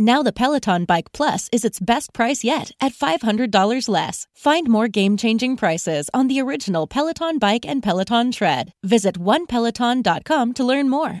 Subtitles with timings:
[0.00, 4.28] Now the Peloton Bike Plus is its best price yet at $500 less.
[4.32, 8.72] Find more game-changing prices on the original Peloton Bike and Peloton Tread.
[8.84, 11.20] Visit onepeloton.com to learn more.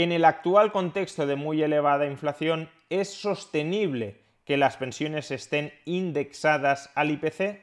[0.00, 6.92] En el actual contexto de muy elevada inflación, ¿es sostenible que las pensiones estén indexadas
[6.94, 7.60] al IPC?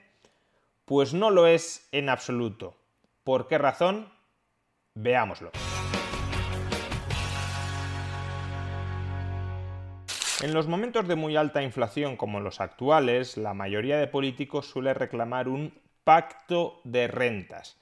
[0.83, 2.75] Pues no lo es en absoluto.
[3.23, 4.11] ¿Por qué razón?
[4.95, 5.51] Veámoslo.
[10.41, 14.93] En los momentos de muy alta inflación como los actuales, la mayoría de políticos suele
[14.93, 15.73] reclamar un
[16.03, 17.77] pacto de rentas.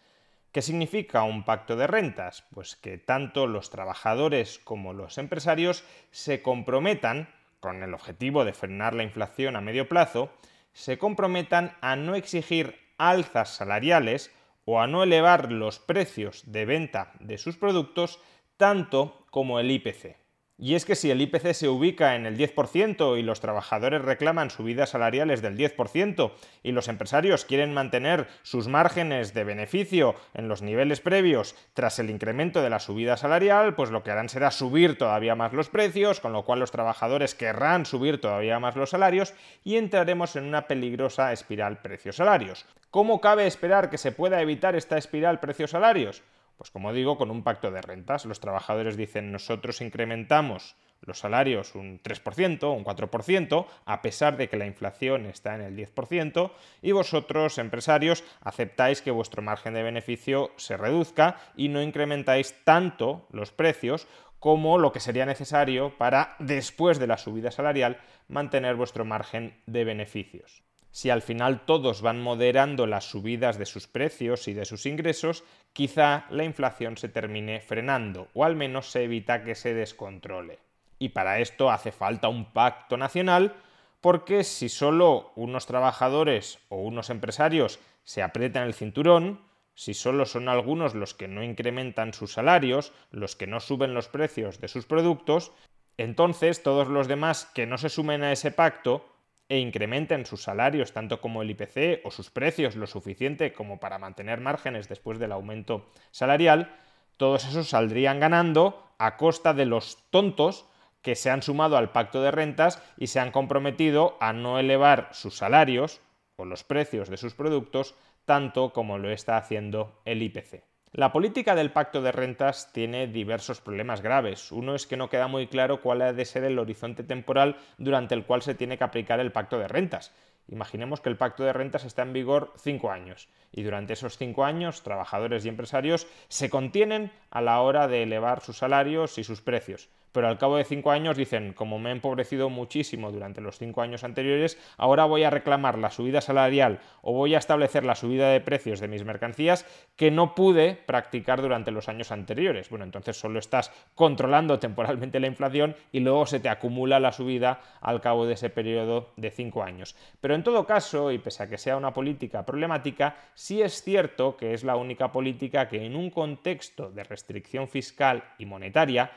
[0.53, 2.45] ¿Qué significa un pacto de rentas?
[2.53, 7.27] Pues que tanto los trabajadores como los empresarios se comprometan,
[7.59, 10.31] con el objetivo de frenar la inflación a medio plazo,
[10.71, 14.31] se comprometan a no exigir alzas salariales
[14.65, 18.21] o a no elevar los precios de venta de sus productos
[18.55, 20.22] tanto como el IPC.
[20.57, 24.51] Y es que si el IPC se ubica en el 10% y los trabajadores reclaman
[24.51, 26.31] subidas salariales del 10%
[26.61, 32.11] y los empresarios quieren mantener sus márgenes de beneficio en los niveles previos tras el
[32.11, 36.19] incremento de la subida salarial, pues lo que harán será subir todavía más los precios,
[36.19, 39.33] con lo cual los trabajadores querrán subir todavía más los salarios
[39.63, 42.65] y entraremos en una peligrosa espiral precios-salarios.
[42.91, 46.21] ¿Cómo cabe esperar que se pueda evitar esta espiral precios-salarios?
[46.63, 48.23] Pues como digo, con un pacto de rentas.
[48.23, 54.55] Los trabajadores dicen nosotros incrementamos los salarios un 3%, un 4%, a pesar de que
[54.55, 60.51] la inflación está en el 10%, y vosotros, empresarios, aceptáis que vuestro margen de beneficio
[60.55, 64.07] se reduzca y no incrementáis tanto los precios
[64.39, 69.83] como lo que sería necesario para, después de la subida salarial, mantener vuestro margen de
[69.83, 74.85] beneficios si al final todos van moderando las subidas de sus precios y de sus
[74.85, 75.43] ingresos,
[75.73, 80.59] quizá la inflación se termine frenando o al menos se evita que se descontrole.
[80.99, 83.55] Y para esto hace falta un pacto nacional
[84.01, 89.41] porque si solo unos trabajadores o unos empresarios se aprietan el cinturón,
[89.73, 94.09] si solo son algunos los que no incrementan sus salarios, los que no suben los
[94.09, 95.53] precios de sus productos,
[95.97, 99.09] entonces todos los demás que no se sumen a ese pacto
[99.53, 103.99] e incrementen sus salarios tanto como el IPC o sus precios lo suficiente como para
[103.99, 106.75] mantener márgenes después del aumento salarial,
[107.17, 110.65] todos esos saldrían ganando a costa de los tontos
[111.03, 115.09] que se han sumado al pacto de rentas y se han comprometido a no elevar
[115.11, 116.01] sus salarios
[116.35, 117.93] o los precios de sus productos
[118.25, 120.72] tanto como lo está haciendo el IPC.
[120.95, 124.51] La política del pacto de rentas tiene diversos problemas graves.
[124.51, 128.13] Uno es que no queda muy claro cuál ha de ser el horizonte temporal durante
[128.13, 130.13] el cual se tiene que aplicar el pacto de rentas.
[130.47, 134.45] Imaginemos que el pacto de rentas está en vigor cinco años y durante esos cinco
[134.45, 139.41] años trabajadores y empresarios se contienen a la hora de elevar sus salarios y sus
[139.41, 143.57] precios pero al cabo de cinco años dicen, como me he empobrecido muchísimo durante los
[143.57, 147.95] cinco años anteriores, ahora voy a reclamar la subida salarial o voy a establecer la
[147.95, 149.65] subida de precios de mis mercancías
[149.97, 152.69] que no pude practicar durante los años anteriores.
[152.69, 157.61] Bueno, entonces solo estás controlando temporalmente la inflación y luego se te acumula la subida
[157.81, 159.95] al cabo de ese periodo de cinco años.
[160.21, 164.37] Pero en todo caso, y pese a que sea una política problemática, sí es cierto
[164.37, 169.11] que es la única política que en un contexto de restricción fiscal y monetaria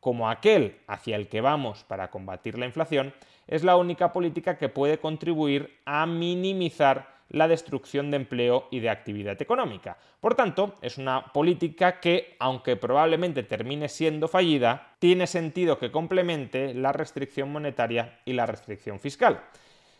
[0.00, 3.14] como aquel hacia el que vamos para combatir la inflación,
[3.46, 8.90] es la única política que puede contribuir a minimizar la destrucción de empleo y de
[8.90, 9.96] actividad económica.
[10.20, 16.74] Por tanto, es una política que, aunque probablemente termine siendo fallida, tiene sentido que complemente
[16.74, 19.40] la restricción monetaria y la restricción fiscal.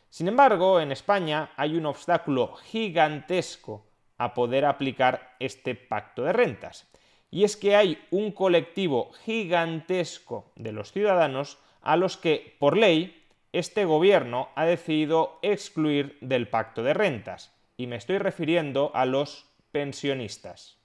[0.08, 3.86] Sin embargo, en España hay un obstáculo gigantesco
[4.18, 6.90] a poder aplicar este pacto de rentas
[7.30, 13.24] y es que hay un colectivo gigantesco de los ciudadanos a los que, por ley,
[13.52, 19.46] este gobierno ha decidido excluir del pacto de rentas, y me estoy refiriendo a los
[19.72, 20.78] pensionistas.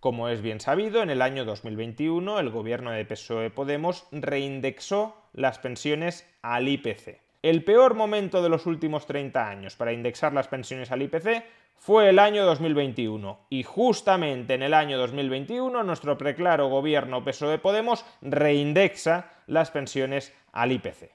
[0.00, 5.58] Como es bien sabido, en el año 2021 el gobierno de PSOE Podemos reindexó las
[5.58, 7.20] pensiones al IPC.
[7.42, 11.44] El peor momento de los últimos 30 años para indexar las pensiones al IPC
[11.80, 18.04] fue el año 2021 y justamente en el año 2021 nuestro preclaro gobierno PSOE Podemos
[18.20, 21.10] reindexa las pensiones al IPC.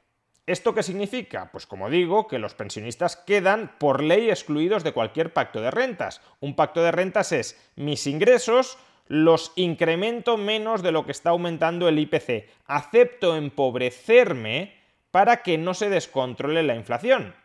[0.47, 1.51] ¿Esto qué significa?
[1.51, 6.21] Pues como digo, que los pensionistas quedan por ley excluidos de cualquier pacto de rentas.
[6.39, 11.87] Un pacto de rentas es mis ingresos los incremento menos de lo que está aumentando
[11.87, 12.49] el IPC.
[12.65, 14.73] Acepto empobrecerme
[15.11, 17.35] para que no se descontrole la inflación.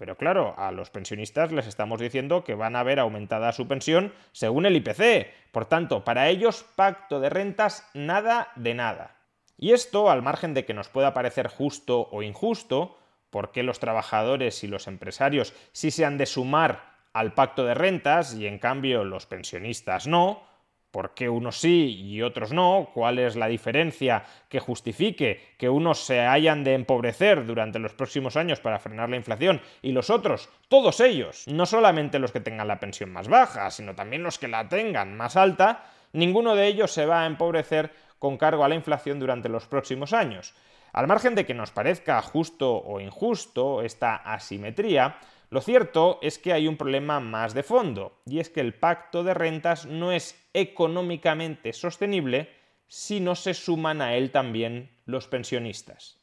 [0.00, 4.14] Pero claro, a los pensionistas les estamos diciendo que van a ver aumentada su pensión
[4.32, 5.30] según el IPC.
[5.52, 9.18] Por tanto, para ellos pacto de rentas nada de nada.
[9.58, 12.96] Y esto, al margen de que nos pueda parecer justo o injusto,
[13.28, 18.32] porque los trabajadores y los empresarios sí se han de sumar al pacto de rentas
[18.32, 20.42] y en cambio los pensionistas no,
[20.90, 22.90] ¿Por qué unos sí y otros no?
[22.92, 28.36] ¿Cuál es la diferencia que justifique que unos se hayan de empobrecer durante los próximos
[28.36, 32.68] años para frenar la inflación y los otros, todos ellos, no solamente los que tengan
[32.68, 36.90] la pensión más baja, sino también los que la tengan más alta, ninguno de ellos
[36.90, 40.54] se va a empobrecer con cargo a la inflación durante los próximos años.
[40.92, 45.18] Al margen de que nos parezca justo o injusto esta asimetría,
[45.50, 49.24] lo cierto es que hay un problema más de fondo, y es que el pacto
[49.24, 52.48] de rentas no es económicamente sostenible
[52.86, 56.20] si no se suman a él también los pensionistas.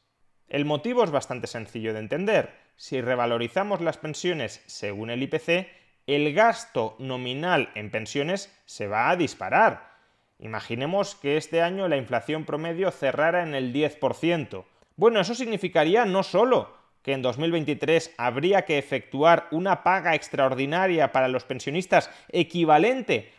[0.48, 2.54] El motivo es bastante sencillo de entender.
[2.76, 5.68] Si revalorizamos las pensiones según el IPC,
[6.06, 9.92] el gasto nominal en pensiones se va a disparar.
[10.38, 14.64] Imaginemos que este año la inflación promedio cerrara en el 10%.
[14.96, 16.77] Bueno, eso significaría no solo
[17.08, 23.32] que en 2023 habría que efectuar una paga extraordinaria para los pensionistas equivalente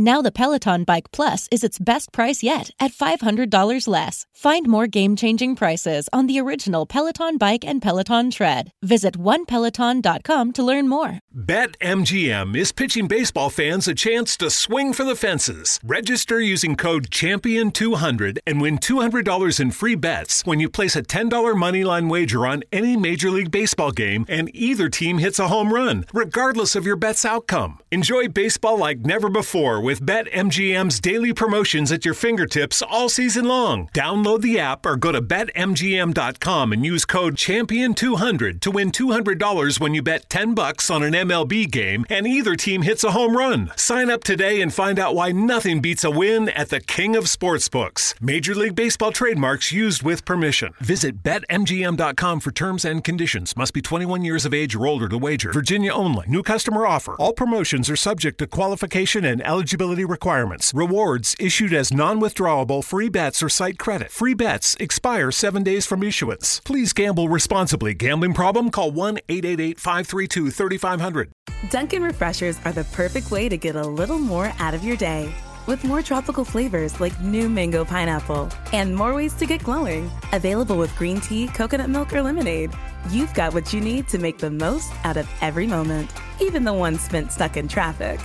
[0.00, 4.26] Now the Peloton Bike Plus is its best price yet at $500 less.
[4.32, 8.70] Find more game-changing prices on the original Peloton Bike and Peloton Tread.
[8.80, 11.18] Visit onepeloton.com to learn more.
[11.34, 15.80] BetMGM is pitching baseball fans a chance to swing for the fences.
[15.82, 21.30] Register using code Champion200 and win $200 in free bets when you place a $10
[21.56, 26.04] moneyline wager on any Major League Baseball game and either team hits a home run,
[26.14, 27.80] regardless of your bet's outcome.
[27.90, 33.88] Enjoy baseball like never before with BetMGM's daily promotions at your fingertips all season long.
[33.94, 39.94] Download the app or go to BetMGM.com and use code Champion200 to win $200 when
[39.94, 43.72] you bet 10 bucks on an MLB game and either team hits a home run.
[43.76, 47.24] Sign up today and find out why nothing beats a win at the King of
[47.24, 48.12] Sportsbooks.
[48.20, 50.74] Major League Baseball trademarks used with permission.
[50.80, 53.56] Visit BetMGM.com for terms and conditions.
[53.56, 55.50] Must be 21 years of age or older to wager.
[55.50, 56.26] Virginia only.
[56.28, 57.14] New customer offer.
[57.14, 60.72] All promotions are subject to qualification and eligibility requirements.
[60.74, 64.10] Rewards issued as non withdrawable free bets or site credit.
[64.10, 66.60] Free bets expire seven days from issuance.
[66.60, 67.94] Please gamble responsibly.
[67.94, 68.70] Gambling problem?
[68.70, 71.30] Call 1 888 532 3500.
[71.70, 75.32] Dunkin' Refreshers are the perfect way to get a little more out of your day.
[75.66, 80.10] With more tropical flavors like new mango pineapple and more ways to get glowing.
[80.32, 82.72] Available with green tea, coconut milk, or lemonade.
[83.10, 86.72] You've got what you need to make the most out of every moment, even the
[86.72, 88.18] ones spent stuck in traffic.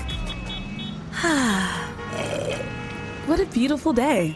[3.27, 4.36] what a beautiful day.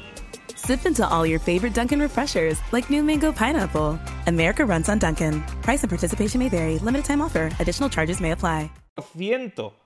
[0.56, 4.00] Sip into all your favorite Dunkin' refreshers like new mango pineapple.
[4.28, 5.42] America runs on Dunkin'.
[5.64, 6.78] Price and participation may vary.
[6.78, 7.50] Limited time offer.
[7.60, 8.70] Additional charges may apply.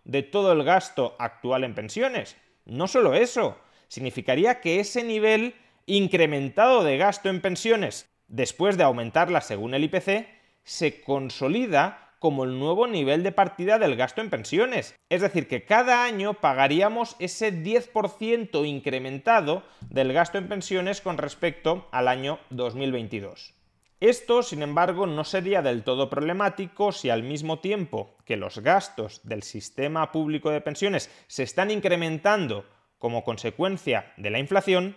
[0.03, 2.35] de todo el gasto actual en pensiones.
[2.65, 3.57] No solo eso,
[3.87, 5.55] significaría que ese nivel
[5.85, 10.27] incrementado de gasto en pensiones después de aumentarla según el IPC
[10.63, 14.95] se consolida como el nuevo nivel de partida del gasto en pensiones.
[15.09, 21.87] Es decir, que cada año pagaríamos ese 10% incrementado del gasto en pensiones con respecto
[21.91, 23.55] al año 2022.
[23.99, 29.21] Esto, sin embargo, no sería del todo problemático si al mismo tiempo que los gastos
[29.23, 32.65] del sistema público de pensiones se están incrementando
[32.99, 34.95] como consecuencia de la inflación,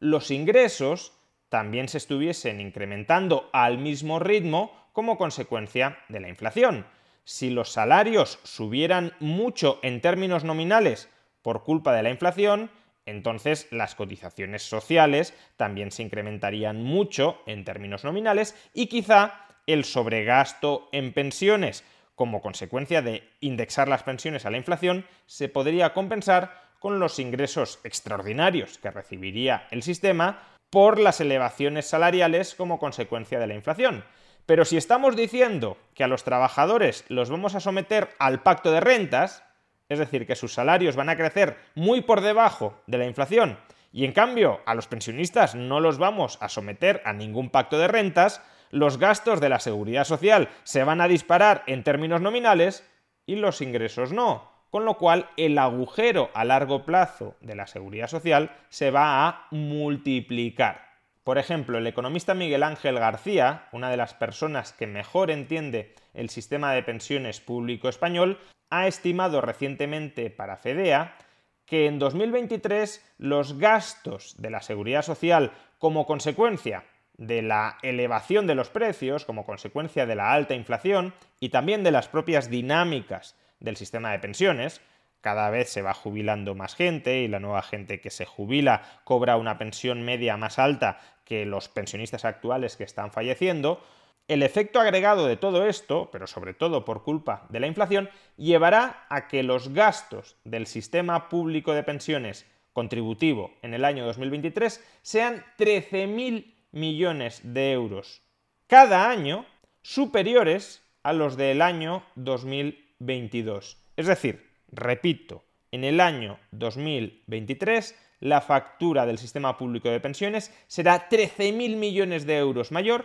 [0.00, 1.12] los ingresos
[1.48, 6.86] también se estuviesen incrementando al mismo ritmo como consecuencia de la inflación.
[7.24, 11.10] Si los salarios subieran mucho en términos nominales
[11.42, 12.70] por culpa de la inflación,
[13.04, 20.88] entonces las cotizaciones sociales también se incrementarían mucho en términos nominales y quizá el sobregasto
[20.92, 21.84] en pensiones
[22.14, 27.80] como consecuencia de indexar las pensiones a la inflación se podría compensar con los ingresos
[27.82, 34.04] extraordinarios que recibiría el sistema por las elevaciones salariales como consecuencia de la inflación.
[34.46, 38.80] Pero si estamos diciendo que a los trabajadores los vamos a someter al pacto de
[38.80, 39.42] rentas,
[39.88, 43.58] es decir, que sus salarios van a crecer muy por debajo de la inflación,
[43.90, 47.88] y en cambio a los pensionistas no los vamos a someter a ningún pacto de
[47.88, 52.84] rentas, los gastos de la seguridad social se van a disparar en términos nominales
[53.24, 58.08] y los ingresos no, con lo cual el agujero a largo plazo de la seguridad
[58.08, 60.83] social se va a multiplicar.
[61.24, 66.28] Por ejemplo, el economista Miguel Ángel García, una de las personas que mejor entiende el
[66.28, 68.38] sistema de pensiones público español,
[68.68, 71.16] ha estimado recientemente para FEDEA
[71.64, 76.84] que en 2023 los gastos de la seguridad social como consecuencia
[77.16, 81.92] de la elevación de los precios, como consecuencia de la alta inflación y también de
[81.92, 84.82] las propias dinámicas del sistema de pensiones,
[85.24, 89.38] cada vez se va jubilando más gente y la nueva gente que se jubila cobra
[89.38, 93.82] una pensión media más alta que los pensionistas actuales que están falleciendo,
[94.28, 99.06] el efecto agregado de todo esto, pero sobre todo por culpa de la inflación, llevará
[99.10, 105.44] a que los gastos del sistema público de pensiones contributivo en el año 2023 sean
[105.58, 108.22] 13.000 millones de euros
[108.66, 109.46] cada año
[109.82, 113.76] superiores a los del año 2022.
[113.96, 121.10] Es decir, repito, en el año 2023 la factura del sistema público de pensiones será
[121.10, 123.04] 13.000 millones de euros mayor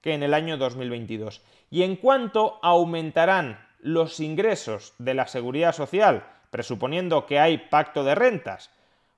[0.00, 1.42] que en el año 2022.
[1.70, 8.14] ¿Y en cuánto aumentarán los ingresos de la seguridad social, presuponiendo que hay pacto de
[8.14, 8.70] rentas?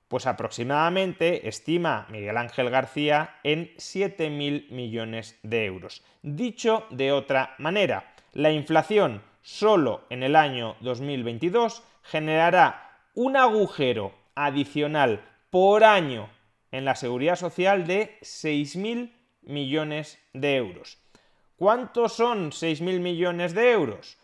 [0.07, 6.03] Pues aproximadamente estima Miguel Ángel García en 7.000 millones de euros.
[6.23, 15.29] Dicho de otra manera, la inflación solo en el año 2022 generará un agujero adicional
[15.53, 16.31] por año
[16.71, 20.97] en la seguridad social de 6.000 millones de euros.
[21.57, 24.17] ¿Cuántos son 6.000 millones de euros?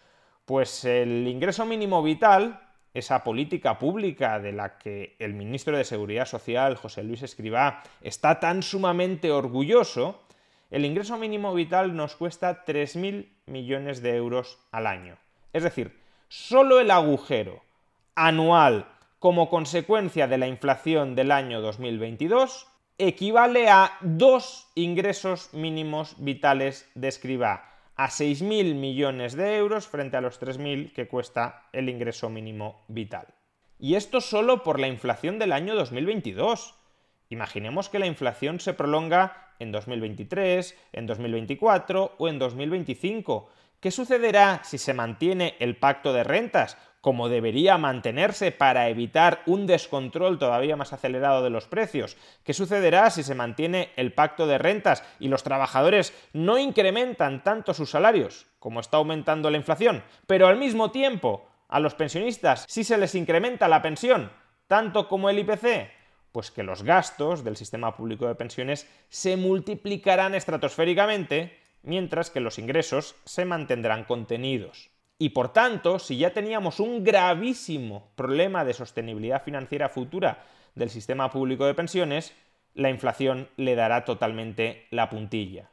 [0.46, 2.60] Pues el ingreso mínimo vital,
[2.96, 8.40] esa política pública de la que el ministro de Seguridad Social, José Luis Escribá, está
[8.40, 10.24] tan sumamente orgulloso,
[10.72, 15.16] el ingreso mínimo vital nos cuesta 3.000 millones de euros al año.
[15.54, 15.96] Es decir,
[16.28, 17.62] solo el agujero
[18.16, 18.88] anual
[19.20, 27.08] como consecuencia de la inflación del año 2022 equivale a dos ingresos mínimos vitales de
[27.08, 32.84] escriba, a 6.000 millones de euros frente a los 3.000 que cuesta el ingreso mínimo
[32.88, 33.28] vital.
[33.78, 36.76] Y esto solo por la inflación del año 2022.
[37.30, 43.50] Imaginemos que la inflación se prolonga en 2023, en 2024 o en 2025.
[43.80, 49.68] ¿Qué sucederá si se mantiene el pacto de rentas, como debería mantenerse para evitar un
[49.68, 52.18] descontrol todavía más acelerado de los precios?
[52.44, 57.74] ¿Qué sucederá si se mantiene el pacto de rentas y los trabajadores no incrementan tanto
[57.74, 62.84] sus salarios, como está aumentando la inflación, pero al mismo tiempo a los pensionistas sí
[62.84, 64.30] se les incrementa la pensión,
[64.68, 65.90] tanto como el IPC?
[66.34, 72.60] Pues que los gastos del sistema público de pensiones se multiplicarán estratosféricamente mientras que los
[72.60, 74.90] ingresos se mantendrán contenidos.
[75.18, 80.46] Y por tanto, si ya teníamos un gravísimo problema de sostenibilidad financiera futura
[80.76, 82.34] del sistema público de pensiones,
[82.74, 85.72] la inflación le dará totalmente la puntilla.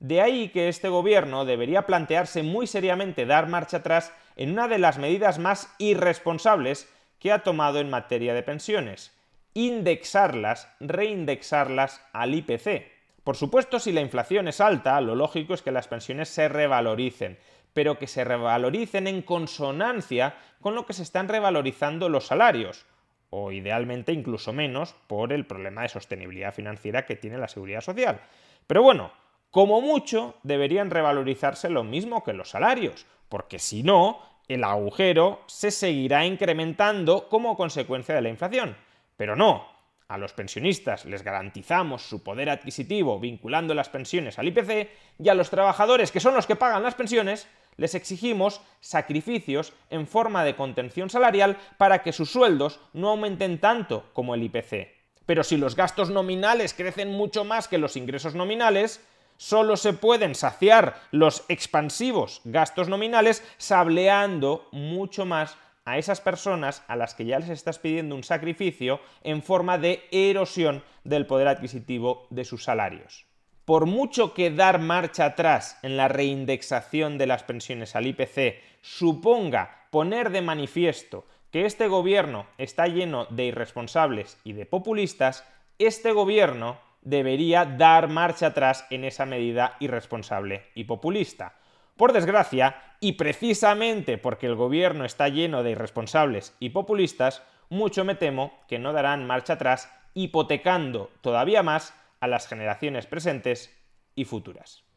[0.00, 4.78] De ahí que este gobierno debería plantearse muy seriamente dar marcha atrás en una de
[4.78, 6.88] las medidas más irresponsables
[7.18, 9.16] que ha tomado en materia de pensiones,
[9.54, 12.97] indexarlas, reindexarlas al IPC.
[13.28, 17.38] Por supuesto, si la inflación es alta, lo lógico es que las pensiones se revaloricen,
[17.74, 22.86] pero que se revaloricen en consonancia con lo que se están revalorizando los salarios,
[23.28, 28.18] o idealmente incluso menos por el problema de sostenibilidad financiera que tiene la seguridad social.
[28.66, 29.12] Pero bueno,
[29.50, 35.70] como mucho deberían revalorizarse lo mismo que los salarios, porque si no, el agujero se
[35.70, 38.74] seguirá incrementando como consecuencia de la inflación.
[39.18, 39.66] Pero no,
[40.08, 44.88] a los pensionistas les garantizamos su poder adquisitivo vinculando las pensiones al IPC
[45.18, 47.46] y a los trabajadores, que son los que pagan las pensiones,
[47.76, 54.08] les exigimos sacrificios en forma de contención salarial para que sus sueldos no aumenten tanto
[54.14, 54.88] como el IPC.
[55.26, 59.04] Pero si los gastos nominales crecen mucho más que los ingresos nominales,
[59.36, 66.96] solo se pueden saciar los expansivos gastos nominales sableando mucho más a esas personas a
[66.96, 72.26] las que ya les estás pidiendo un sacrificio en forma de erosión del poder adquisitivo
[72.30, 73.26] de sus salarios.
[73.64, 79.86] Por mucho que dar marcha atrás en la reindexación de las pensiones al IPC suponga
[79.90, 85.44] poner de manifiesto que este gobierno está lleno de irresponsables y de populistas,
[85.78, 91.54] este gobierno debería dar marcha atrás en esa medida irresponsable y populista.
[91.98, 98.14] Por desgracia, y precisamente porque el gobierno está lleno de irresponsables y populistas, mucho me
[98.14, 103.76] temo que no darán marcha atrás, hipotecando todavía más a las generaciones presentes
[104.14, 104.87] y futuras.